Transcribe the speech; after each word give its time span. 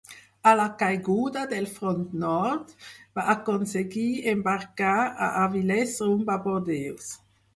A 0.49 0.51
la 0.59 0.63
caiguda 0.77 1.41
del 1.51 1.67
front 1.73 1.99
nord, 2.23 2.71
va 3.19 3.25
aconseguir 3.35 4.07
embarcar 4.33 4.97
a 5.29 5.31
Avilés 5.45 5.95
rumb 6.07 6.33
a 6.37 6.39
Bordeus. 6.47 7.13